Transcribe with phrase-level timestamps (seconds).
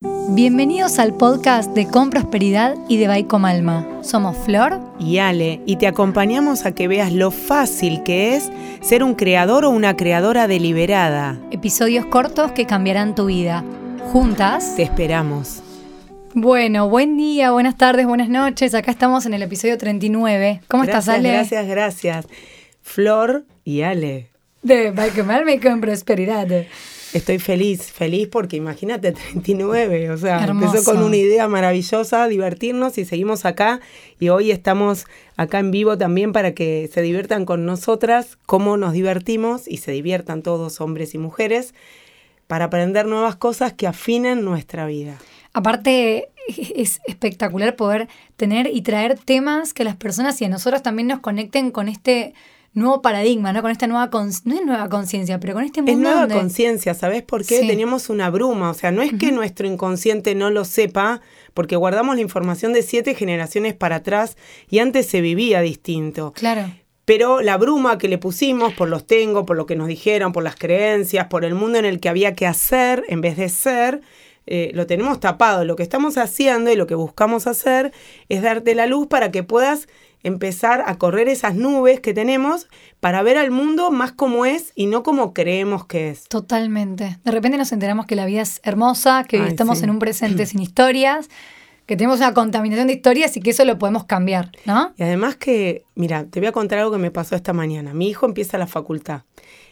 [0.00, 3.84] Bienvenidos al podcast de Con Prosperidad y de Baico Malma.
[4.04, 8.48] Somos Flor y Ale y te acompañamos a que veas lo fácil que es
[8.80, 11.40] ser un creador o una creadora deliberada.
[11.50, 13.64] Episodios cortos que cambiarán tu vida.
[14.12, 15.64] Juntas te esperamos.
[16.32, 18.74] Bueno, buen día, buenas tardes, buenas noches.
[18.74, 20.60] Acá estamos en el episodio 39.
[20.68, 21.32] ¿Cómo estás, Ale?
[21.32, 22.28] Gracias, gracias.
[22.82, 24.28] Flor y Ale.
[24.62, 26.46] De Baico Malma y Con Prosperidad.
[27.14, 33.04] Estoy feliz, feliz porque imagínate 39, o sea, empezó con una idea maravillosa, divertirnos y
[33.04, 33.80] seguimos acá
[34.20, 38.92] y hoy estamos acá en vivo también para que se diviertan con nosotras, cómo nos
[38.92, 41.74] divertimos y se diviertan todos hombres y mujeres
[42.46, 45.18] para aprender nuevas cosas que afinen nuestra vida.
[45.52, 51.08] Aparte, es espectacular poder tener y traer temas que las personas y a nosotros también
[51.08, 52.34] nos conecten con este
[52.74, 53.62] nuevo paradigma, ¿no?
[53.62, 55.92] Con esta nueva, no es nueva conciencia, pero con este mundo.
[55.92, 57.60] Es nueva conciencia, ¿sabes por qué?
[57.60, 61.20] Teníamos una bruma, o sea, no es que nuestro inconsciente no lo sepa,
[61.54, 64.36] porque guardamos la información de siete generaciones para atrás
[64.68, 66.32] y antes se vivía distinto.
[66.32, 66.70] Claro.
[67.04, 70.44] Pero la bruma que le pusimos por los tengo, por lo que nos dijeron, por
[70.44, 74.02] las creencias, por el mundo en el que había que hacer en vez de ser,
[74.50, 75.64] eh, lo tenemos tapado.
[75.64, 77.92] Lo que estamos haciendo y lo que buscamos hacer
[78.28, 79.88] es darte la luz para que puedas
[80.28, 82.68] empezar a correr esas nubes que tenemos
[83.00, 86.24] para ver al mundo más como es y no como creemos que es.
[86.28, 87.18] Totalmente.
[87.24, 90.60] De repente nos enteramos que la vida es hermosa, que estamos en un presente sin
[90.60, 91.28] historias,
[91.86, 94.92] que tenemos una contaminación de historias y que eso lo podemos cambiar, ¿no?
[94.96, 97.94] Y además que, mira, te voy a contar algo que me pasó esta mañana.
[97.94, 99.22] Mi hijo empieza la facultad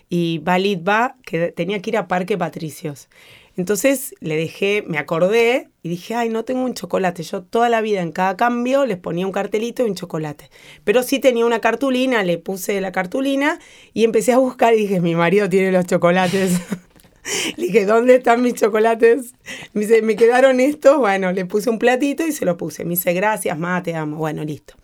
[0.09, 3.09] y Valid va, que tenía que ir a Parque Patricios.
[3.57, 7.23] Entonces le dejé, me acordé y dije, ay, no tengo un chocolate.
[7.23, 10.51] Yo toda la vida en cada cambio les ponía un cartelito y un chocolate.
[10.85, 13.59] Pero sí tenía una cartulina, le puse la cartulina
[13.95, 16.61] y empecé a buscar y dije, mi marido tiene los chocolates.
[17.57, 19.33] le dije, ¿dónde están mis chocolates?
[19.73, 20.99] Me dice, me quedaron estos.
[20.99, 22.85] Bueno, le puse un platito y se lo puse.
[22.85, 24.19] Me dice, gracias, ma, te amo.
[24.19, 24.75] Bueno, listo.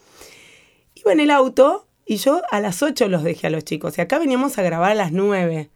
[0.94, 3.98] Iba en el auto y yo a las 8 los dejé a los chicos.
[3.98, 5.68] Y acá veníamos a grabar a las 9.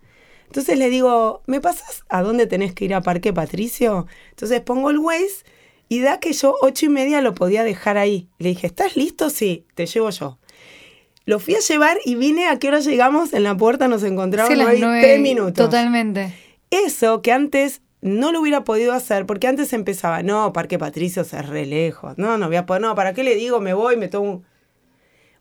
[0.46, 4.06] Entonces le digo, ¿me pasas a dónde tenés que ir a Parque Patricio?
[4.30, 5.44] Entonces pongo el Waze
[5.88, 8.28] y da que yo ocho y media lo podía dejar ahí.
[8.38, 9.30] Le dije, ¿estás listo?
[9.30, 10.38] Sí, te llevo yo.
[11.24, 13.32] Lo fui a llevar y vine a qué hora llegamos.
[13.32, 15.54] En la puerta nos encontramos sí, tres minutos.
[15.54, 16.32] Totalmente.
[16.70, 21.48] Eso que antes no lo hubiera podido hacer porque antes empezaba, no, Parque Patricio es
[21.48, 22.16] re lejos.
[22.16, 23.60] No, no voy a poder, no, ¿para qué le digo?
[23.60, 24.44] Me voy, me tomo un...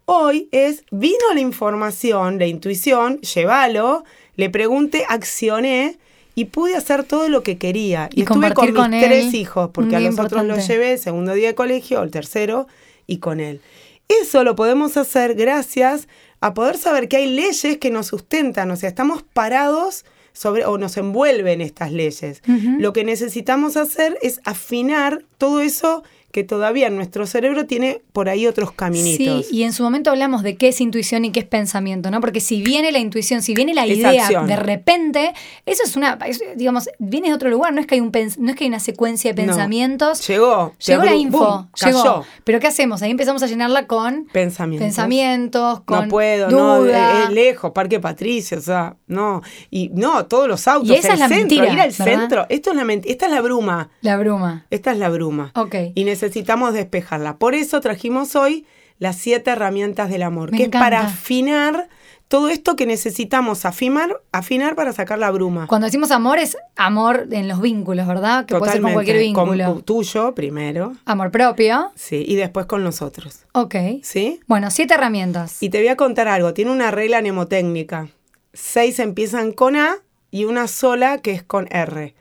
[0.08, 4.04] Hoy es, vino la información, la intuición, llévalo,
[4.35, 5.97] le pregunté, accioné
[6.35, 8.09] y pude hacer todo lo que quería.
[8.13, 11.47] Y, estuve con mis tres hijos, porque a los otros los llevé el segundo día
[11.47, 12.68] de colegio, el tercero,
[13.07, 13.62] y con él.
[14.07, 16.07] Eso lo podemos hacer gracias
[16.41, 20.78] a poder saber que hay leyes que nos sustentan, o sea, estamos parados sobre o
[20.78, 22.44] nos envuelven estas leyes.
[22.78, 26.03] Lo que necesitamos hacer es afinar todo eso
[26.35, 29.46] que todavía nuestro cerebro tiene por ahí otros caminitos.
[29.46, 32.19] Sí, y en su momento hablamos de qué es intuición y qué es pensamiento, ¿no?
[32.19, 35.34] Porque si viene la intuición, si viene la idea de repente,
[35.66, 36.19] eso es una,
[36.57, 38.81] digamos, viene de otro lugar, no es que hay un no es que hay una
[38.81, 40.28] secuencia de pensamientos.
[40.28, 42.25] Llegó, llegó la info, llegó.
[42.44, 43.02] Pero ¿qué hacemos?
[43.02, 48.57] Ahí empezamos a llenarla con pensamientos, pensamientos con no puedo, no, es lejos, Parque Patricio,
[48.57, 49.41] o sea, no,
[49.72, 52.75] y no, todos los autos, y esa es la mentira, ir al centro, esto es
[52.75, 53.90] la esta es la bruma.
[54.02, 54.66] La bruma.
[54.69, 55.53] Esta es la bruma.
[55.56, 55.75] Ok.
[55.96, 57.38] Y necesitamos despejarla.
[57.38, 58.66] Por eso trajimos hoy
[59.00, 61.90] las siete herramientas del amor, que es para afinar
[62.28, 65.68] todo esto que necesitamos afinar, afinar para sacar la bruma.
[65.68, 68.46] Cuando decimos amor es amor en los vínculos, ¿verdad?
[68.46, 69.66] Que puede ser con cualquier vínculo.
[69.66, 70.94] Con tuyo primero.
[71.06, 71.91] Amor propio.
[71.96, 73.46] Sí, y después con nosotros.
[73.53, 73.75] Ok.
[74.02, 74.40] ¿Sí?
[74.47, 75.62] Bueno, siete herramientas.
[75.62, 76.53] Y te voy a contar algo.
[76.53, 78.08] Tiene una regla mnemotécnica.
[78.53, 79.97] Seis empiezan con A
[80.31, 82.16] y una sola que es con R.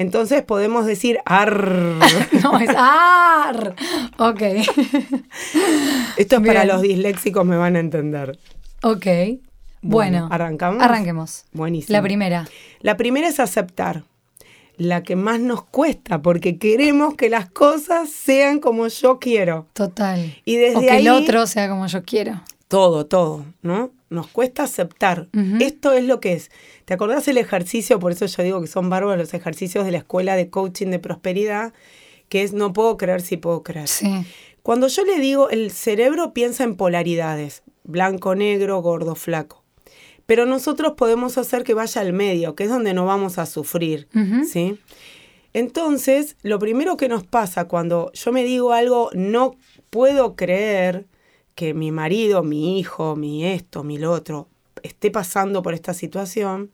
[0.00, 1.68] Entonces podemos decir ar.
[2.42, 3.74] no, es ar.
[4.16, 4.40] Ok.
[6.16, 8.38] Esto es para los disléxicos, me van a entender.
[8.82, 9.06] Ok.
[9.82, 10.82] Bueno, ¿arrancamos?
[10.82, 11.44] Arranquemos.
[11.52, 11.92] Buenísimo.
[11.92, 12.48] La primera.
[12.80, 14.04] La primera es aceptar.
[14.78, 19.66] La que más nos cuesta, porque queremos que las cosas sean como yo quiero.
[19.74, 20.34] Total.
[20.46, 22.40] Y desde o que el otro sea como yo quiero.
[22.68, 23.90] Todo, todo, ¿no?
[24.10, 25.28] Nos cuesta aceptar.
[25.60, 26.50] Esto es lo que es.
[26.84, 27.98] ¿Te acordás el ejercicio?
[27.98, 30.98] Por eso yo digo que son bárbaros los ejercicios de la escuela de coaching de
[30.98, 31.72] prosperidad,
[32.28, 33.88] que es no puedo creer si puedo creer.
[33.88, 34.26] Sí.
[34.62, 39.64] Cuando yo le digo, el cerebro piensa en polaridades, blanco, negro, gordo, flaco.
[40.26, 44.08] Pero nosotros podemos hacer que vaya al medio, que es donde no vamos a sufrir,
[44.48, 44.78] ¿sí?
[45.52, 49.56] Entonces, lo primero que nos pasa cuando yo me digo algo, no
[49.90, 51.06] puedo creer,
[51.54, 54.48] que mi marido, mi hijo, mi esto, mi lo otro
[54.82, 56.70] esté pasando por esta situación,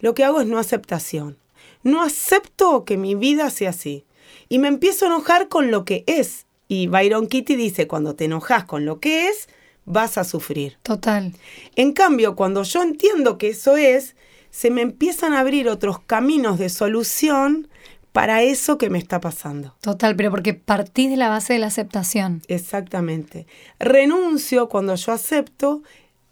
[0.00, 1.38] lo que hago es no aceptación.
[1.82, 4.06] no acepto que mi vida sea así.
[4.48, 6.46] Y me empiezo a enojar con lo que es.
[6.66, 9.48] Y Byron Kitty dice, cuando te enojas con lo que es,
[9.84, 10.78] vas a sufrir.
[10.82, 11.34] Total.
[11.76, 14.16] En cambio, cuando yo entiendo que eso es,
[14.50, 17.68] se me empiezan a abrir otros caminos de solución
[18.14, 19.74] para eso que me está pasando.
[19.80, 22.42] Total, pero porque partís de la base de la aceptación.
[22.46, 23.48] Exactamente.
[23.80, 25.82] Renuncio cuando yo acepto,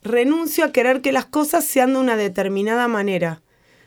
[0.01, 3.43] renuncio a querer que las cosas sean de una determinada manera,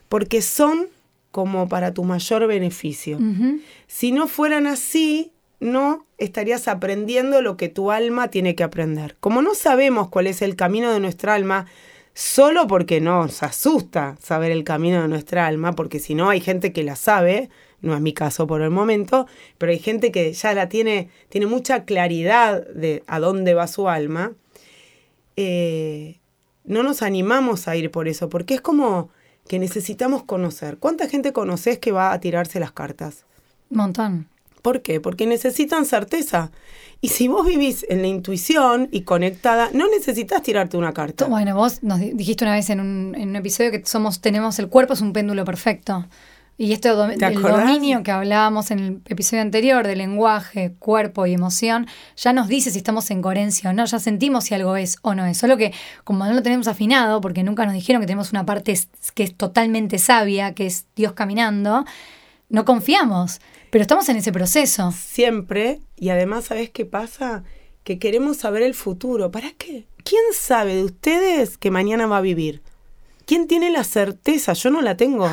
[0.10, 0.88] porque son
[1.32, 3.18] como para tu mayor beneficio.
[3.88, 5.32] Si no fueran así,
[5.62, 9.16] no estarías aprendiendo lo que tu alma tiene que aprender.
[9.22, 11.66] Como no sabemos cuál es el camino de nuestra alma,
[12.14, 16.74] solo porque nos asusta saber el camino de nuestra alma, porque si no hay gente
[16.74, 17.50] que la sabe,
[17.86, 19.28] no es mi caso por el momento,
[19.58, 23.88] pero hay gente que ya la tiene, tiene mucha claridad de a dónde va su
[23.88, 24.34] alma,
[25.38, 26.20] eh,
[26.64, 29.10] no nos animamos a ir por eso, porque es como
[29.48, 30.78] que necesitamos conocer.
[30.78, 33.26] ¿Cuánta gente conoces que va a tirarse las cartas?
[33.70, 34.28] Montón.
[34.62, 35.00] ¿Por qué?
[35.00, 36.52] Porque necesitan certeza.
[37.00, 41.26] Y si vos vivís en la intuición y conectada, no necesitas tirarte una carta.
[41.28, 44.58] Bueno, vos nos di- dijiste una vez en un, en un episodio que somos, tenemos
[44.58, 46.08] el cuerpo es un péndulo perfecto.
[46.58, 51.26] Y esto do- ¿Te del dominio que hablábamos en el episodio anterior, de lenguaje, cuerpo
[51.26, 51.86] y emoción,
[52.16, 55.16] ya nos dice si estamos en coherencia o no, ya sentimos si algo es o
[55.16, 55.38] no es.
[55.38, 55.74] Solo que
[56.06, 58.80] como no lo tenemos afinado, porque nunca nos dijeron que tenemos una parte
[59.16, 61.84] que es totalmente sabia, que es Dios caminando,
[62.48, 64.94] no confiamos, pero estamos en ese proceso.
[64.94, 67.44] Siempre, y además, ¿sabés qué pasa?
[67.84, 69.30] Que queremos saber el futuro.
[69.30, 69.88] ¿Para qué?
[70.06, 72.62] ¿Quién sabe de ustedes que mañana va a vivir?
[73.26, 74.54] ¿Quién tiene la certeza?
[74.54, 75.30] Yo no la tengo.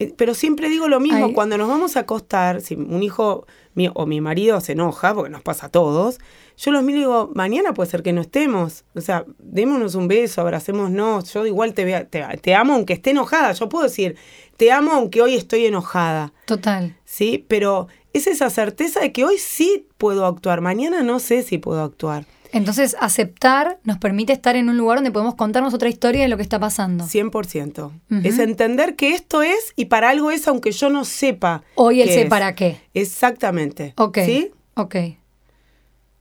[0.00, 1.32] Eh, Pero siempre digo lo mismo, Ay.
[1.32, 5.30] cuando nos vamos a acostar, si un hijo mío o mi marido se enoja, porque
[5.30, 6.18] nos pasa a todos,
[6.56, 8.84] yo los miro y digo, mañana puede ser que no estemos.
[8.94, 11.32] O sea, démonos un beso, abracémonos.
[11.32, 13.52] Yo igual te, vea- te, te amo aunque esté enojada.
[13.52, 14.16] Yo puedo decir,
[14.56, 16.32] te amo aunque hoy estoy enojada.
[16.46, 16.96] Total.
[17.04, 17.44] ¿sí?
[17.48, 21.82] Pero es esa certeza de que hoy sí puedo actuar, mañana no sé si puedo
[21.82, 22.24] actuar.
[22.52, 26.36] Entonces, aceptar nos permite estar en un lugar donde podemos contarnos otra historia de lo
[26.36, 27.04] que está pasando.
[27.04, 27.84] 100%.
[27.84, 27.92] Ujú.
[28.24, 31.62] Es entender que esto es y para algo es aunque yo no sepa.
[31.74, 32.80] Hoy qué sé para qué.
[32.94, 33.94] Exactamente.
[33.96, 34.18] Ok.
[34.24, 34.50] ¿Sí?
[34.74, 34.96] Ok.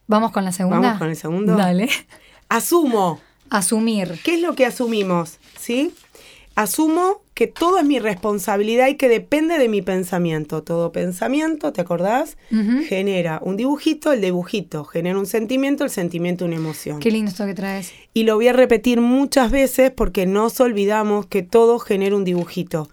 [0.07, 0.79] ¿Vamos con la segunda?
[0.79, 1.55] Vamos con el segundo.
[1.55, 1.89] Dale.
[2.49, 3.19] Asumo.
[3.49, 4.19] Asumir.
[4.23, 5.37] ¿Qué es lo que asumimos?
[5.57, 5.93] ¿Sí?
[6.59, 10.61] Asumo que todo es mi responsabilidad y que depende de mi pensamiento.
[10.61, 12.35] Todo pensamiento, ¿te acordás?
[12.85, 14.83] Genera un dibujito, el dibujito.
[14.83, 16.99] Genera un sentimiento, el sentimiento, una emoción.
[16.99, 17.93] Qué lindo esto que traes.
[18.13, 22.89] Y lo voy a repetir muchas veces porque nos olvidamos que todo genera un dibujito.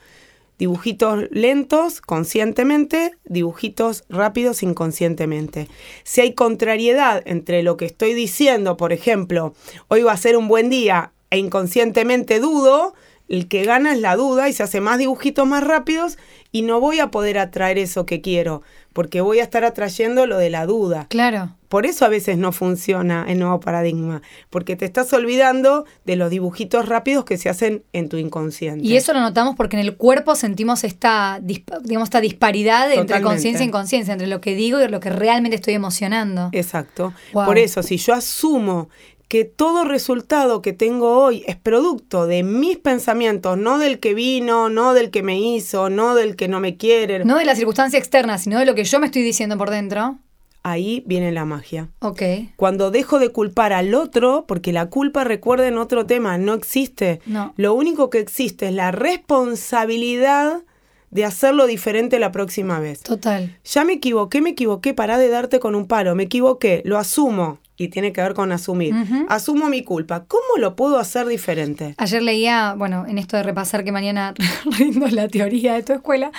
[0.60, 5.66] Dibujitos lentos, conscientemente, dibujitos rápidos, inconscientemente.
[6.04, 9.54] Si hay contrariedad entre lo que estoy diciendo, por ejemplo,
[9.88, 12.94] hoy va a ser un buen día e inconscientemente dudo,
[13.28, 16.19] el que gana es la duda y se hace más dibujitos más rápidos
[16.52, 18.62] y no voy a poder atraer eso que quiero,
[18.93, 21.06] porque voy a estar atrayendo lo de la duda.
[21.11, 21.55] Claro.
[21.69, 26.31] Por eso a veces no funciona el nuevo paradigma, porque te estás olvidando de los
[26.31, 28.87] dibujitos rápidos que se hacen en tu inconsciente.
[28.87, 33.64] Y eso lo notamos porque en el cuerpo sentimos esta, digamos, esta disparidad entre conciencia
[33.64, 36.50] e inconsciencia, entre lo que digo y lo que realmente estoy emocionando.
[36.52, 37.12] Exacto.
[37.32, 37.44] Wow.
[37.44, 38.88] Por eso, si yo asumo
[39.28, 44.69] que todo resultado que tengo hoy es producto de mis pensamientos, no del que vino,
[44.69, 47.99] no del que me hizo, no del que no me quiere, No de la circunstancia
[47.99, 50.19] externa, sino de lo que yo me estoy diciendo por dentro.
[50.62, 51.90] ahí viene la magia.
[52.00, 52.23] Ok.
[52.56, 57.21] Cuando dejo de culpar al otro, porque la culpa, recuerden otro tema, no existe.
[57.26, 57.52] No.
[57.56, 60.62] Lo único que existe es la responsabilidad
[61.11, 63.00] de hacerlo diferente la próxima vez.
[63.02, 63.56] Total.
[63.64, 67.59] Ya me equivoqué, me equivoqué, pará de darte con un palo, me equivoqué, lo asumo.
[67.76, 68.95] Y tiene que ver con asumir.
[69.28, 70.25] Asumo mi culpa.
[70.26, 71.95] ¿Cómo lo puedo hacer diferente?
[71.99, 74.33] Ayer leía, bueno, en esto de repasar que mañana
[74.78, 76.30] rindo la teoría de tu escuela,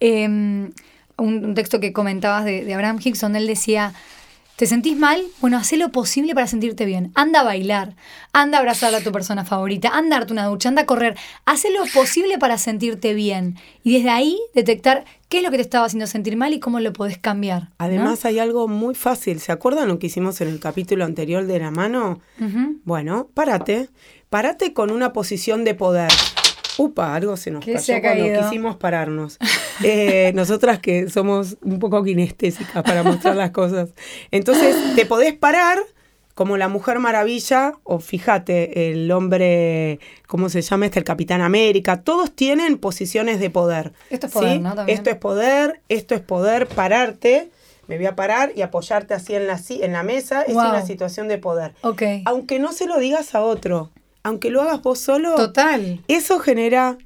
[0.00, 0.72] eh, un,
[1.18, 3.92] un texto que comentabas de, de Abraham Hicks, donde él decía,
[4.58, 5.22] ¿te sentís mal?
[5.40, 7.12] Bueno, haz lo posible para sentirte bien.
[7.14, 7.94] Anda a bailar,
[8.32, 11.16] anda a abrazar a tu persona favorita, anda a darte una ducha, anda a correr.
[11.44, 13.56] Haz lo posible para sentirte bien.
[13.84, 16.80] Y desde ahí detectar qué es lo que te estaba haciendo sentir mal y cómo
[16.80, 17.62] lo podés cambiar.
[17.62, 17.68] ¿no?
[17.78, 19.38] Además hay algo muy fácil.
[19.38, 22.18] ¿Se acuerdan lo que hicimos en el capítulo anterior de la mano?
[22.82, 23.88] Bueno, párate.
[24.28, 26.10] Párate con una posición de poder.
[26.78, 29.36] Upa, algo se nos ¿Qué cayó se cuando quisimos pararnos.
[29.82, 33.90] Eh, nosotras que somos un poco kinestésicas para mostrar las cosas.
[34.30, 35.78] Entonces, te podés parar
[36.34, 41.00] como la Mujer Maravilla, o fíjate, el hombre, ¿cómo se llama este?
[41.00, 42.02] El Capitán América.
[42.02, 43.92] Todos tienen posiciones de poder.
[44.08, 44.58] Esto es poder, ¿sí?
[44.60, 44.74] ¿no?
[44.76, 44.96] También.
[44.96, 47.50] Esto es poder, esto es poder, pararte.
[47.88, 50.42] Me voy a parar y apoyarte así en la, si- en la mesa.
[50.42, 51.74] Es una situación de poder.
[51.80, 52.02] Ok.
[52.26, 53.90] Aunque no se lo digas a otro,
[54.28, 56.00] aunque lo hagas vos solo, Total.
[56.08, 56.96] eso genera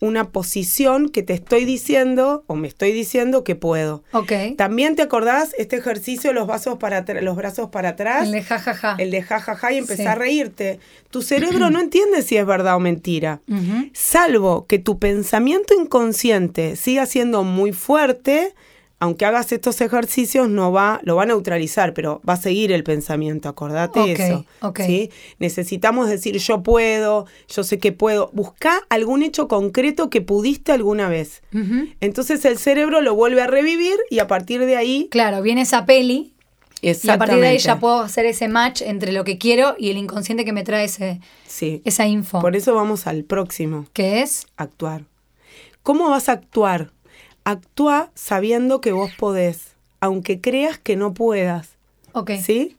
[0.00, 4.02] una posición que te estoy diciendo o me estoy diciendo que puedo.
[4.12, 4.32] Ok.
[4.58, 8.42] También te acordás este ejercicio de los, vasos para los brazos para atrás, El de
[8.42, 8.96] jajaja.
[8.98, 10.06] el de jajaja y empezar Sí.
[10.08, 10.80] a reírte.
[11.10, 13.40] Tu cerebro no entiende si es verdad o mentira.
[13.94, 18.54] Salvo que tu pensamiento inconsciente siga siendo muy fuerte,
[19.04, 22.84] aunque hagas estos ejercicios, no va, lo va a neutralizar, pero va a seguir el
[22.84, 24.46] pensamiento, acordate eso.
[24.62, 24.80] ok.
[24.86, 25.10] ¿sí?
[25.38, 28.30] Necesitamos decir yo puedo, yo sé que puedo.
[28.32, 31.42] Busca algún hecho concreto que pudiste alguna vez.
[32.00, 35.08] Entonces el cerebro lo vuelve a revivir y a partir de ahí.
[35.10, 36.32] Claro, viene esa peli
[36.80, 39.90] y a partir de ahí ya puedo hacer ese match entre lo que quiero y
[39.90, 41.82] el inconsciente que me trae ese, Sí.
[41.84, 42.40] esa info.
[42.40, 43.86] Por eso vamos al próximo.
[43.92, 44.46] que es?
[44.56, 45.04] actuar.
[45.82, 46.90] ¿Cómo vas a actuar?
[47.44, 51.70] Actúa sabiendo que vos podés, aunque creas que no puedas,
[52.12, 52.32] Ok.
[52.42, 52.76] ¿sí?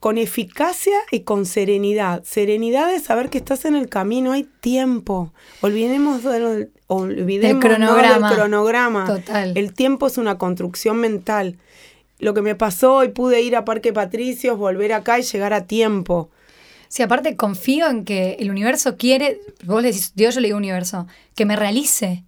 [0.00, 2.22] Con eficacia y con serenidad.
[2.24, 5.32] Serenidad es saber que estás en el camino, hay tiempo.
[5.60, 8.28] Olvidemos del, Del cronograma.
[8.28, 9.06] del cronograma.
[9.06, 9.52] Total.
[9.56, 11.56] El tiempo es una construcción mental.
[12.20, 15.66] Lo que me pasó hoy pude ir a Parque Patricios, volver acá y llegar a
[15.66, 16.30] tiempo.
[16.88, 20.56] Sí, aparte confío en que el universo quiere, vos le decís, Dios yo le digo
[20.58, 22.24] universo, que me realice.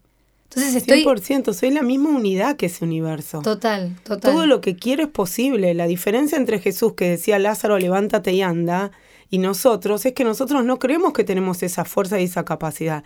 [0.52, 3.40] Entonces estoy 100%, soy la misma unidad que ese universo.
[3.40, 4.32] total, total.
[4.32, 5.74] Todo lo que quiero es posible.
[5.74, 8.90] La diferencia entre Jesús que decía Lázaro, levántate y anda,
[9.30, 13.04] y nosotros es que nosotros no creemos que tenemos esa fuerza y esa capacidad.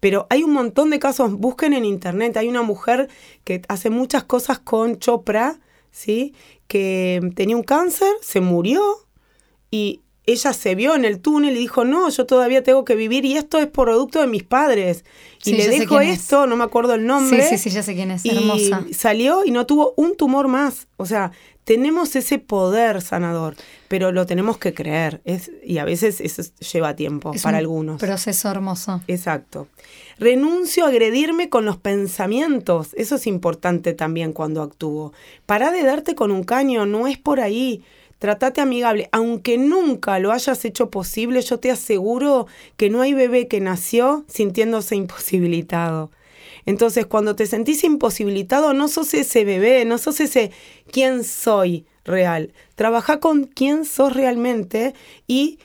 [0.00, 3.10] Pero hay un montón de casos, busquen en internet, hay una mujer
[3.44, 5.60] que hace muchas cosas con Chopra,
[5.90, 6.34] ¿sí?
[6.66, 8.80] Que tenía un cáncer, se murió
[9.70, 13.24] y ella se vio en el túnel y dijo, no, yo todavía tengo que vivir
[13.24, 15.04] y esto es producto de mis padres.
[15.44, 16.20] Y Sí, le dejo es.
[16.20, 17.42] esto, no me acuerdo el nombre.
[17.48, 18.84] Sí, sí, sí, ya sé quién es, Y hermosa.
[18.92, 20.88] salió y no tuvo un tumor más.
[20.96, 21.30] O sea,
[21.62, 23.54] tenemos ese poder sanador,
[23.88, 25.20] pero lo tenemos que creer.
[25.24, 26.42] Es, y a veces eso
[26.72, 28.00] lleva tiempo Es para un algunos.
[28.00, 29.02] Proceso hermoso.
[29.06, 29.68] Exacto.
[30.18, 32.94] Renuncio a agredirme con los pensamientos.
[32.94, 35.12] Eso es importante también cuando actúo.
[35.44, 37.84] Para de darte con un caño, no es por ahí.
[38.18, 39.08] Tratate amigable.
[39.12, 42.46] Aunque nunca lo hayas hecho posible, yo te aseguro
[42.76, 46.10] que no hay bebé que nació sintiéndose imposibilitado.
[46.64, 50.50] Entonces, cuando te sentís imposibilitado, no sos ese bebé, no sos ese
[50.90, 52.52] quién soy real.
[52.74, 54.94] Trabaja con quién sos realmente
[55.26, 55.58] y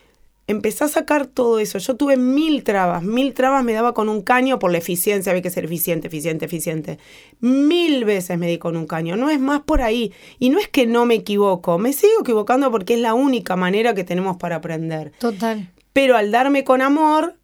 [0.47, 1.77] empecé a sacar todo eso.
[1.77, 5.41] Yo tuve mil trabas, mil trabas me daba con un caño por la eficiencia, había
[5.41, 6.99] que ser eficiente, eficiente, eficiente.
[7.39, 10.13] Mil veces me di con un caño, no es más por ahí.
[10.39, 13.93] Y no es que no me equivoco, me sigo equivocando porque es la única manera
[13.93, 15.11] que tenemos para aprender.
[15.19, 15.69] Total.
[15.93, 17.35] Pero al darme con amor,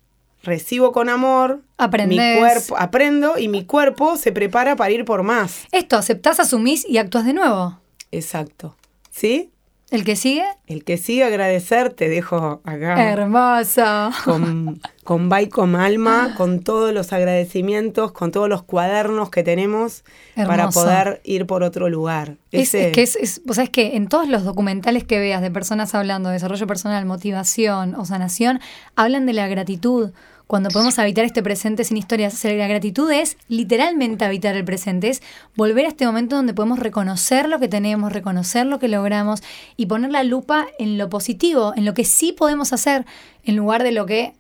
[0.44, 2.18] recibo con amor, Aprendés.
[2.36, 5.66] mi cuerpo, aprendo y mi cuerpo se prepara para ir por más.
[5.72, 7.80] Esto, aceptás, asumís y actúas de nuevo.
[8.12, 8.76] Exacto.
[9.12, 9.52] ¿Sí?
[9.90, 13.10] El que sigue, El que sigue agradecer, te dejo acá.
[13.10, 14.10] hermoso.
[14.26, 20.04] con, con Bye con Alma, con todos los agradecimientos, con todos los cuadernos que tenemos
[20.36, 22.36] para poder ir por otro lugar.
[22.52, 25.42] Es, Ese- es que es, es- vos sabés que en todos los documentales que veas
[25.42, 28.60] de personas hablando de desarrollo personal, motivación o sanación,
[28.98, 30.12] hablan de la gratitud.
[30.48, 34.64] Cuando podemos habitar este presente sin historias, O sea, la gratitud es literalmente habitar el
[34.64, 35.22] presente, es
[35.58, 39.42] volver a este momento donde podemos reconocer lo que tenemos, reconocer lo que logramos
[39.76, 43.06] y poner la lupa en lo positivo, en lo que sí podemos hacer,
[43.44, 44.34] en lugar de lo que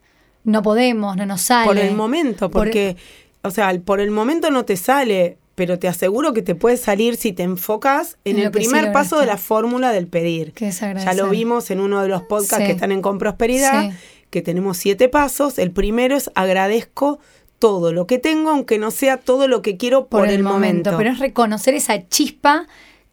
[0.45, 1.65] no podemos, no nos sale.
[1.67, 2.95] por el momento, Por- porque,
[3.41, 7.17] o sea, por el momento no te sale, pero te aseguro que te puede salir
[7.17, 10.53] si te enfocas en En el sí primer paso de la fórmula del pedir.
[10.53, 12.65] Que es Ya lo vimos en uno de los podcasts Sí.
[12.65, 13.95] que están en Con Prosperidad, Sí.
[14.29, 15.57] Que tenemos siete pasos.
[15.57, 17.19] El primero es agradezco
[17.59, 20.95] todo lo que tengo, aunque no sea todo lo que quiero por, el momento.
[20.97, 22.67] Pero es reconocer esa chispa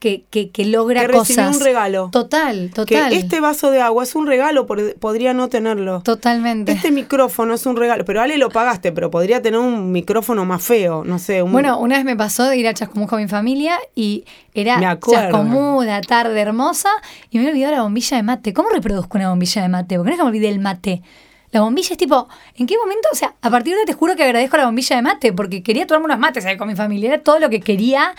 [0.05, 1.57] que, que, que logra Que cosas.
[1.57, 2.11] un regalo.
[2.13, 3.13] Total, que total.
[3.15, 6.03] este vaso de agua es un regalo, por- podría no tenerlo.
[6.03, 6.73] Totalmente.
[6.73, 10.63] Este micrófono es un regalo, pero Ale lo pagaste, pero podría tener un micrófono más
[10.63, 11.43] feo, no sé.
[11.43, 14.79] Un, Bueno, una vez me pasó de ir a Chascomús con mi familia y era
[14.79, 16.91] la tarde hermosa,
[17.31, 18.53] y me olvidó la bombilla de mate.
[18.53, 19.97] ¿Cómo reproduzco una bombilla de mate?
[19.97, 21.03] Porque no es que me olvidé el mate.
[21.51, 23.09] La bombilla es tipo, ¿en qué momento?
[23.13, 25.63] O sea, a partir de ahora te juro que agradezco la bombilla de mate, porque
[25.63, 27.15] quería tomarme unos mates ahí con mi familia.
[27.15, 28.13] Era todo lo que quería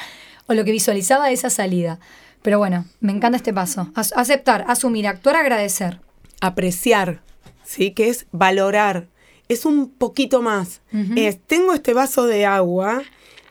[0.47, 1.99] o lo que visualizaba de esa salida.
[2.41, 3.91] Pero bueno, me encanta este paso.
[3.95, 5.99] As- aceptar, asumir, actuar, agradecer.
[6.41, 7.21] apreciar,
[7.63, 7.91] ¿sí?
[7.91, 9.07] Que es valorar.
[9.47, 10.81] Es un poquito más.
[11.15, 13.01] Es, tengo este vaso de agua,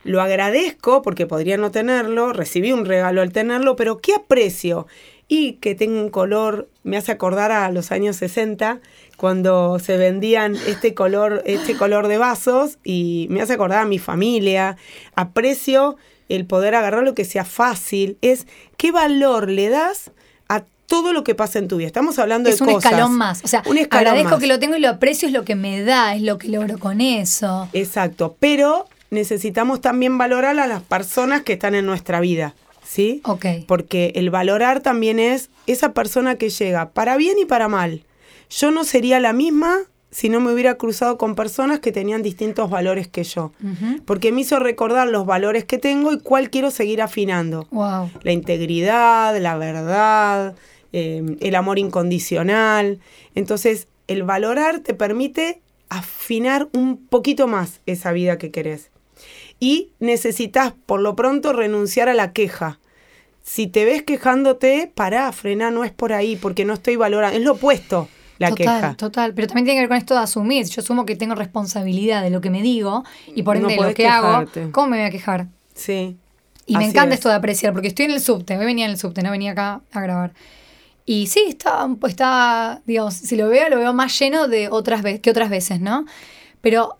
[0.05, 4.87] lo agradezco porque podría no tenerlo, recibí un regalo al tenerlo, pero ¿qué aprecio?
[5.29, 8.81] Y que tenga un color, me hace acordar a los años 60,
[9.17, 13.99] cuando se vendían este color, este color de vasos, y me hace acordar a mi
[13.99, 14.77] familia.
[15.15, 15.97] Aprecio
[16.29, 18.17] el poder agarrar lo que sea fácil.
[18.23, 20.11] Es qué valor le das
[20.49, 21.87] a todo lo que pasa en tu vida.
[21.87, 22.93] Estamos hablando es de un cosas.
[22.93, 23.43] escalón más.
[23.45, 24.41] O sea, Un escalón agradezco más.
[24.41, 26.79] que lo tengo y lo aprecio, es lo que me da, es lo que logro
[26.79, 27.69] con eso.
[27.73, 32.55] Exacto, pero necesitamos también valorar a las personas que están en nuestra vida,
[32.87, 33.21] ¿sí?
[33.25, 33.47] Ok.
[33.67, 38.03] Porque el valorar también es esa persona que llega para bien y para mal.
[38.51, 39.79] Yo no sería la misma
[40.15, 43.51] si no me hubiera cruzado con personas que tenían distintos valores que yo.
[44.05, 47.67] Porque me hizo recordar los valores que tengo y cuál quiero seguir afinando.
[47.73, 48.13] Wow.
[48.23, 50.55] La integridad, la verdad,
[50.93, 53.01] eh, el amor incondicional.
[53.35, 58.93] Entonces, el valorar te permite afinar un poquito más esa vida que querés.
[59.59, 62.79] Y necesitas, por lo pronto, renunciar a la queja.
[63.43, 67.37] Si te ves quejándote, pará, frená, no es por ahí, porque no estoy valorando.
[67.37, 68.95] Es lo opuesto, la total, queja.
[68.95, 69.35] total.
[69.35, 70.67] Pero también tiene que ver con esto de asumir.
[70.67, 73.83] Yo asumo que tengo responsabilidad de lo que me digo y por No ende lo
[73.83, 74.51] podés que hago.
[74.73, 75.47] ¿Cómo me voy a quejar?
[75.75, 76.17] Sí.
[76.67, 77.21] Y me encanta es.
[77.21, 79.53] esto de apreciar, porque estoy en el subte, hoy venía en el subte, no venía
[79.53, 80.33] acá a grabar.
[81.07, 85.03] Y sí, está, pues está, digamos, si lo veo, lo veo más lleno de otras
[85.03, 86.07] veces que otras veces, ¿no?
[86.63, 86.97] Pero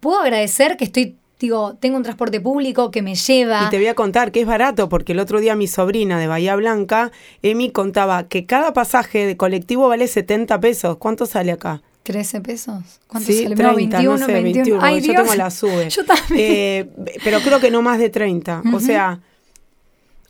[0.00, 3.64] puedo agradecer que estoy, digo, tengo un transporte público que me lleva.
[3.66, 6.26] Y te voy a contar que es barato, porque el otro día mi sobrina de
[6.26, 7.12] Bahía Blanca,
[7.42, 10.96] Emi, contaba que cada pasaje de colectivo vale 70 pesos.
[10.98, 11.82] ¿Cuánto sale acá?
[12.04, 12.82] 13 pesos.
[13.06, 13.54] ¿Cuánto Sí, sale?
[13.56, 14.64] 30, No, 21, no sé, 21.
[14.80, 14.82] 21.
[14.84, 15.22] Ay, yo Dios.
[15.22, 15.88] tengo la sube.
[15.90, 16.38] Yo también.
[16.38, 16.90] Eh,
[17.24, 18.62] pero creo que no más de 30.
[18.66, 18.80] O Ujú.
[18.80, 19.20] sea,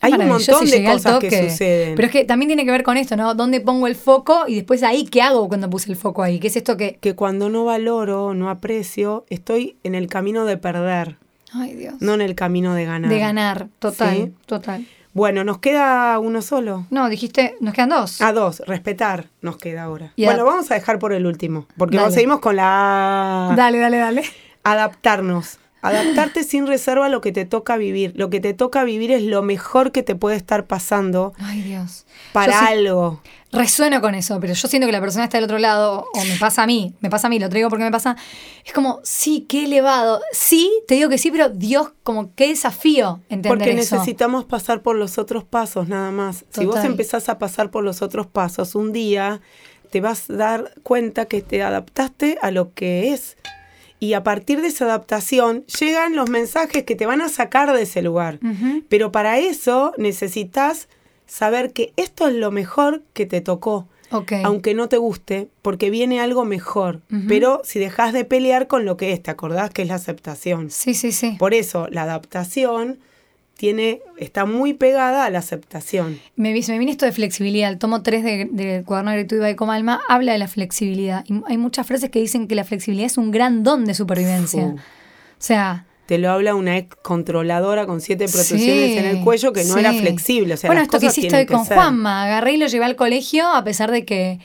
[0.04, 1.94] hay un montón de cosas que suceden.
[1.96, 3.34] Pero es que también tiene que ver con esto, ¿no?
[3.34, 6.38] ¿Dónde pongo el foco y después ahí qué hago cuando puse el foco ahí?
[6.38, 6.98] ¿Qué es esto que...
[7.00, 11.16] que cuando no valoro, no aprecio, estoy en el camino de perder,
[11.52, 11.94] Ay, Dios.
[12.00, 13.10] no en el camino de ganar.
[13.10, 14.32] de ganar, total, Sí.
[14.46, 14.86] total.
[15.12, 16.86] Bueno, nos queda uno solo.
[16.90, 18.20] No, dijiste, nos quedan dos.
[18.20, 20.12] A dos, respetar nos queda ahora.
[20.16, 22.10] Y bueno, vamos a dejar por el último, porque Dale.
[22.12, 24.22] seguimos con la Dale, dale, dale.
[24.64, 25.58] adaptarnos.
[25.84, 28.12] Adaptarte sin reserva a lo que te toca vivir.
[28.16, 32.06] Lo que te toca vivir es lo mejor que te puede estar pasando Ay, Dios.
[32.32, 33.20] para Yo sí algo.
[33.52, 36.36] resueno con eso, pero yo siento que la persona está del otro lado, o me
[36.38, 38.16] pasa a mí, me pasa a mí, lo traigo porque me pasa.
[38.64, 40.20] Es como, sí, qué elevado.
[40.32, 43.96] Sí, te digo que sí, pero Dios, como qué desafío entender Porque eso.
[43.96, 46.44] necesitamos pasar por los otros pasos, nada más.
[46.50, 49.40] Si vos empezás a pasar por los otros pasos, un día
[49.90, 53.36] te vas a dar cuenta que te adaptaste a lo que es.
[54.00, 57.82] Y a partir de esa adaptación llegan los mensajes que te van a sacar de
[57.82, 58.38] ese lugar.
[58.88, 60.88] Pero para eso necesitas
[61.26, 63.88] saber que esto es lo mejor que te tocó.
[64.44, 67.00] Aunque no te guste, porque viene algo mejor.
[67.28, 70.70] Pero si dejas de pelear con lo que es, ¿te acordás que es la aceptación?
[70.70, 71.36] Sí, sí, sí.
[71.38, 72.98] Por eso la adaptación
[73.56, 76.20] tiene, está muy pegada a la aceptación.
[76.36, 77.70] Me, me viene esto de flexibilidad.
[77.70, 81.24] El tomo 3 de, de Cuaderno de Gratitud y Como Alma habla de la flexibilidad.
[81.28, 84.64] Y hay muchas frases que dicen que la flexibilidad es un gran don de supervivencia.
[84.64, 84.76] Uh.
[84.76, 89.52] O sea, Te lo habla una ex controladora con siete protecciones Sí, en el cuello
[89.52, 89.80] que no sí.
[89.80, 90.54] era flexible.
[90.54, 91.64] O sea, bueno, esto que hiciste hoy con.
[91.64, 94.40] Juanma, agarré y lo llevé al colegio a pesar de que,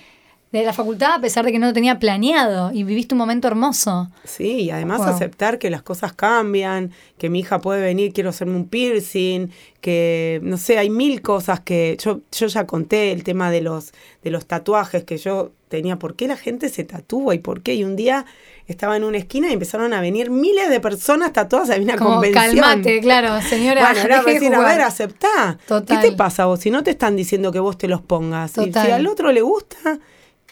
[0.51, 3.47] de la facultad, a pesar de que no lo tenía planeado y viviste un momento
[3.47, 4.09] hermoso.
[4.23, 5.09] Sí, y además Wow.
[5.09, 10.39] aceptar que las cosas cambian, que mi hija puede venir, quiero hacerme un piercing, que
[10.41, 13.91] no sé, hay mil cosas que yo, yo ya conté el tema de los,
[14.23, 17.75] de los tatuajes que yo tenía, por qué la gente se tatúa y por qué.
[17.75, 18.25] Y un día
[18.65, 22.13] estaba en una esquina y empezaron a venir miles de personas tatuadas a una Como
[22.15, 22.55] convención.
[22.55, 23.81] calmate, claro, señora.
[23.81, 25.59] Bueno, era deje de decir, a ver, aceptá.
[25.67, 26.01] Total.
[26.01, 26.59] ¿Qué te pasa vos?
[26.59, 28.57] Si no te están diciendo que vos te los pongas.
[28.57, 29.99] Y si al otro le gusta,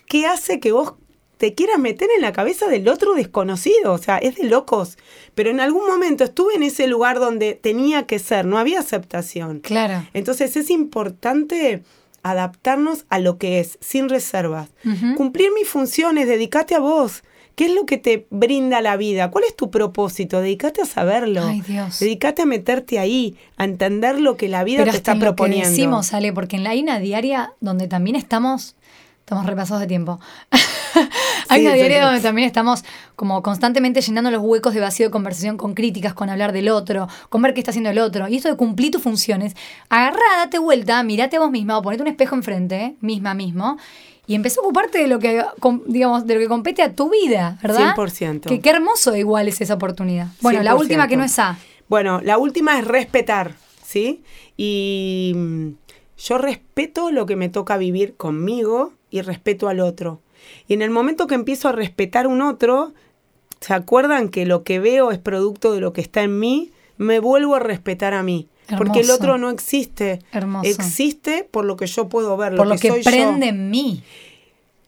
[0.08, 0.94] ¿qué hace que vos
[1.38, 3.94] te quieras meter en la cabeza del otro desconocido?
[3.94, 4.98] O sea, es de locos.
[5.36, 9.60] Pero en algún momento estuve en ese lugar donde tenía que ser, no había aceptación.
[9.60, 10.08] Claro.
[10.14, 11.84] Entonces es importante
[12.24, 14.70] adaptarnos a lo que es, sin reservas.
[15.16, 17.24] Cumplir mis funciones, dedicate a vos.
[17.56, 19.32] ¿Qué es lo que te brinda la vida?
[19.32, 20.42] ¿Cuál es tu propósito?
[20.42, 21.44] Dedicate a saberlo.
[21.44, 22.00] Ay, Dios.
[22.00, 25.20] Dedicate a meterte ahí, a entender lo que la vida Pero te hasta está en
[25.20, 25.70] lo que proponiendo.
[25.70, 28.76] decimos, Ale, porque en la una diaria donde también estamos,
[29.28, 30.22] estamos repasados de tiempo.
[31.50, 32.86] hay Sí, una diaria donde también estamos
[33.18, 37.10] como constantemente llenando los huecos de vacío de conversación con críticas, con hablar del otro,
[37.28, 38.30] con ver qué está haciendo el otro.
[38.30, 39.54] Y esto de cumplir tus funciones,
[39.90, 42.96] agarrá, date vuelta, mirate a vos misma o ponete un espejo enfrente, ¿eh?
[43.02, 43.78] misma, mismo.
[44.28, 45.44] Y empezá a ocuparte de lo que,
[45.88, 47.96] digamos, de lo que compete a tu vida, ¿verdad?
[47.98, 48.48] 100%.
[48.48, 50.28] Que qué hermoso igual es esa oportunidad.
[50.40, 50.80] Bueno, la 100%.
[50.80, 51.58] última que no es A.
[51.90, 54.24] Bueno, la última es respetar, ¿sí?
[54.56, 55.68] Y mm,
[56.18, 60.22] yo respeto lo que me toca vivir conmigo y respeto al otro.
[60.68, 62.94] Y en el momento que empiezo a respetar un otro,
[63.60, 66.72] ¿se acuerdan que lo que veo es producto de lo que está en mí?
[66.98, 68.48] Me vuelvo a respetar a mí.
[68.78, 69.16] Porque el Hermoso.
[69.16, 70.20] otro no existe.
[70.34, 70.70] Hermoso.
[70.70, 73.10] Existe por lo que yo puedo ver, Por lo, lo que, soy yo.
[73.12, 74.04] prende en mí.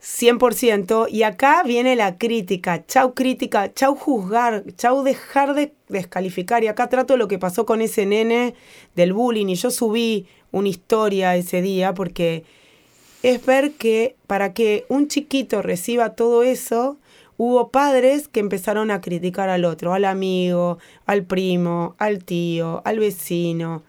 [0.02, 1.08] 100%.
[1.10, 2.86] Y acá viene la crítica.
[2.86, 6.64] Chau crítica, chau juzgar, chau dejar de descalificar.
[6.64, 8.54] Y acá trato lo que pasó con ese nene
[8.96, 9.48] del bullying.
[9.48, 12.44] Y yo subí una historia ese día porque
[13.24, 16.98] es ver que para que un chiquito reciba todo eso,
[17.38, 23.00] hubo padres que empezaron a criticar al otro, al amigo, al primo, al tío, al
[23.00, 23.84] vecino.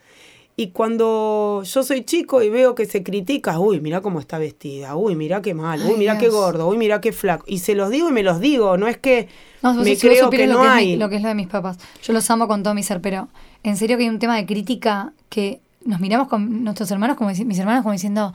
[0.57, 4.95] Y cuando yo soy chico y veo que se critica, uy, mira cómo está vestida,
[4.95, 7.45] uy, mira qué mal, uy, mira qué gordo, uy, mira qué flaco.
[7.47, 9.29] Y se los digo y me los digo, no es que
[9.63, 10.97] No, me si creo que lo no es mi- hay.
[10.97, 11.79] lo que es lo de mis papás.
[12.03, 13.29] Yo los amo con todo mi ser, pero
[13.63, 17.31] en serio que hay un tema de crítica que nos miramos con nuestros hermanos, como
[17.31, 18.35] mis hermanos, como diciendo,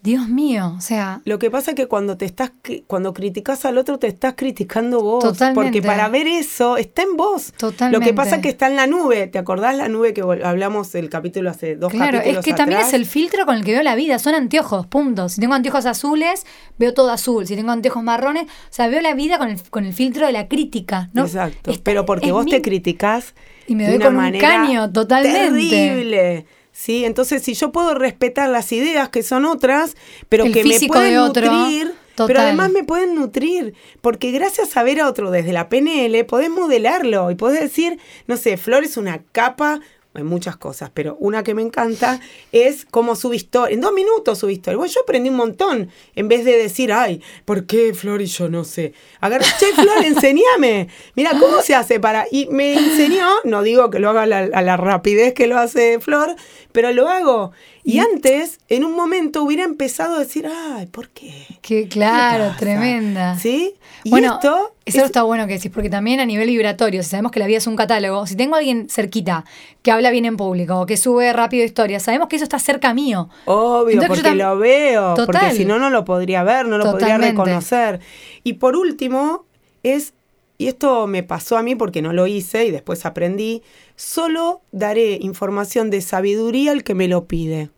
[0.00, 2.52] Dios mío, o sea, Lo que pasa es que cuando te estás
[2.86, 5.54] cuando criticas al otro te estás criticando vos, Totalmente.
[5.80, 7.52] porque para ver eso está en vos.
[7.56, 7.98] Totalmente.
[7.98, 9.26] Lo que pasa es que está en la nube.
[9.26, 12.80] ¿Te acordás la nube que hablamos del capítulo hace dos claro, capítulos es que también
[12.80, 15.28] es el filtro con el que veo la vida, son anteojos, punto.
[15.28, 16.46] Si tengo anteojos azules,
[16.78, 17.46] veo todo azul.
[17.46, 20.32] Si tengo anteojos marrones, o sea, veo la vida con el, con el filtro de
[20.32, 21.24] la crítica, ¿no?
[21.24, 21.72] Exacto.
[21.72, 23.34] Está- Pero porque vos mi- te criticás
[23.66, 25.68] Y me de doy una con un caño, totalmente.
[25.70, 26.46] Terrible.
[26.78, 29.96] Sí, entonces si yo puedo respetar las ideas que son otras,
[30.28, 32.26] pero El que me pueden otro, nutrir, total.
[32.28, 36.50] pero además me pueden nutrir, porque gracias a ver a otro desde la PNL podés
[36.50, 39.80] modelarlo y podés decir, no sé, Flor es una capa
[40.18, 42.20] hay muchas cosas, pero una que me encanta
[42.52, 43.74] es cómo sube historia.
[43.74, 44.76] En dos minutos sube historia.
[44.76, 45.90] Bueno, yo aprendí un montón.
[46.14, 48.92] En vez de decir, ay, ¿por qué Flor y yo no sé?
[49.20, 50.88] Agarra, che, Flor, enseñame.
[51.14, 52.26] Mira, ¿cómo se hace para...?
[52.30, 56.00] Y me enseñó, no digo que lo haga la, a la rapidez que lo hace
[56.00, 56.34] Flor,
[56.72, 57.52] pero lo hago.
[57.90, 61.32] Y antes, en un momento, hubiera empezado a decir, ay, ¿por qué?
[61.62, 63.38] Que ¿Qué claro, tremenda.
[63.38, 63.74] ¿Sí?
[64.04, 67.08] Y bueno, esto eso es- está bueno que decís, porque también a nivel vibratorio, si
[67.08, 69.44] sabemos que la vida es un catálogo, si tengo a alguien cerquita
[69.82, 73.30] que habla bien en público, que sube rápido historias, sabemos que eso está cerca mío.
[73.46, 75.56] Obvio, Entonces porque tam- lo veo, porque Total.
[75.56, 78.00] si no, no lo podría ver, no lo podría reconocer.
[78.44, 79.46] Y por último,
[79.82, 80.12] es,
[80.58, 83.62] y esto me pasó a mí porque no lo hice y después aprendí,
[83.96, 87.70] solo daré información de sabiduría al que me lo pide.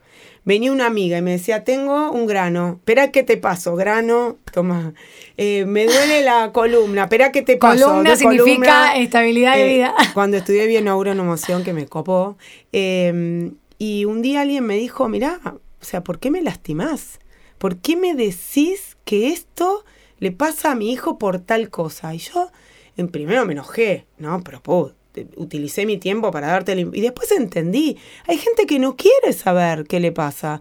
[0.45, 4.95] Venía una amiga y me decía, tengo un grano, espera que te paso, grano, toma,
[5.37, 7.87] Eh, me duele la columna, espera que te paso.
[7.87, 9.95] Columna significa estabilidad de Eh, vida.
[10.15, 12.37] Cuando estudié bien neuroemoción, que me copó,
[12.73, 17.19] eh, y un día alguien me dijo, mirá, o sea, ¿por qué me lastimás?
[17.59, 19.85] ¿Por qué me decís que esto
[20.19, 22.15] le pasa a mi hijo por tal cosa?
[22.15, 22.51] Y yo,
[22.97, 24.43] en primero me enojé, ¿no?
[24.43, 25.00] Pero po, te-
[25.37, 26.91] utilicé mi tiempo para darte el...
[26.93, 27.97] Y después entendí,
[28.27, 30.61] hay gente que no quiere saber qué le pasa,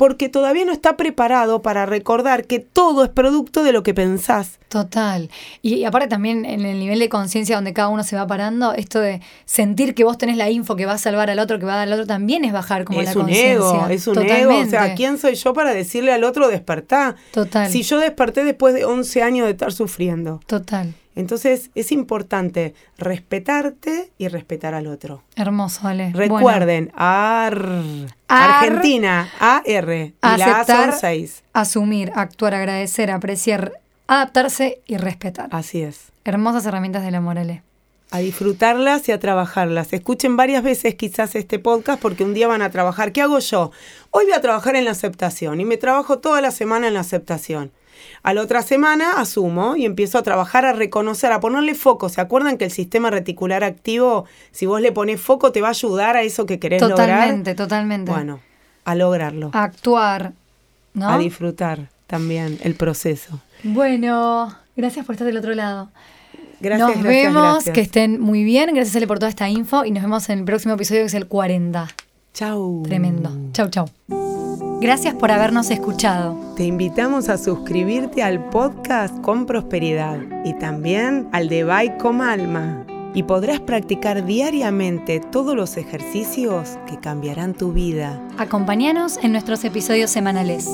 [0.00, 4.58] porque todavía no está preparado para recordar que todo es producto de lo que pensás.
[4.70, 5.28] Total.
[5.60, 8.72] Y, y aparte también en el nivel de conciencia donde cada uno se va parando,
[8.72, 11.66] esto de sentir que vos tenés la info que va a salvar al otro, que
[11.66, 13.52] va a dar al otro, también es bajar como la es un conciencia.
[13.52, 14.58] ego, es un ego.
[14.58, 14.94] O sea.
[14.94, 17.16] ¿quién soy yo para decirle al otro despertá?
[17.30, 17.70] Total.
[17.70, 20.40] Si yo desperté después de 11 años de estar sufriendo.
[20.46, 20.94] Total.
[21.16, 25.22] Entonces es importante respetarte y respetar al otro.
[25.36, 26.10] Hermoso, Ale.
[26.12, 27.82] Bueno, Recuerden, AR,
[28.28, 28.64] Ar.
[28.64, 29.92] Argentina, AR.
[29.94, 31.42] Y la A son 6.
[31.52, 33.72] asumir, actuar, agradecer, apreciar,
[34.06, 35.48] adaptarse y respetar.
[35.52, 36.12] Así es.
[36.24, 37.62] Hermosas herramientas del amor, Ale.
[38.12, 39.92] A disfrutarlas y a trabajarlas.
[39.92, 43.12] Escuchen varias veces quizás este podcast porque un día van a trabajar.
[43.12, 43.70] ¿Qué hago yo?
[44.10, 47.00] Hoy voy a trabajar en la aceptación y me trabajo toda la semana en la
[47.00, 47.70] aceptación.
[48.22, 52.08] A la otra semana asumo y empiezo a trabajar, a reconocer, a ponerle foco.
[52.08, 55.70] ¿Se acuerdan que el sistema reticular activo, si vos le pones foco, te va a
[55.70, 57.56] ayudar a eso que querés Totalmente, lograr?
[57.56, 58.10] totalmente.
[58.12, 58.40] Bueno,
[58.84, 59.50] a lograrlo.
[59.52, 60.32] Actuar,
[60.94, 61.08] ¿no?
[61.10, 63.40] A disfrutar también el proceso.
[63.62, 65.90] Bueno, gracias por estar del otro lado.
[66.60, 67.74] Gracias, nos gracias, vemos, gracias.
[67.74, 68.74] que estén muy bien.
[68.74, 69.84] Gracias, Ale, por toda esta info.
[69.84, 71.88] Y nos vemos en el próximo episodio, que es el 40.
[72.34, 72.82] Chau.
[72.84, 73.30] Tremendo.
[73.52, 74.29] Chau, chau.
[74.80, 76.38] Gracias por habernos escuchado.
[76.56, 82.86] Te invitamos a suscribirte al podcast con prosperidad y también al de Bye con Alma.
[83.12, 88.18] Y podrás practicar diariamente todos los ejercicios que cambiarán tu vida.
[88.38, 90.66] Acompáñanos en nuestros episodios semanales.